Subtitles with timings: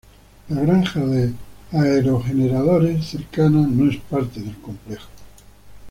[0.49, 1.31] La granja de
[1.71, 5.07] aerogeneradores cercana no es parte del complejo.